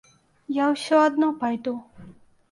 [0.53, 1.73] Я ўсё адно пайду.